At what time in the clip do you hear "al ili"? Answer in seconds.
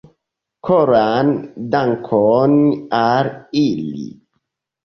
3.03-4.09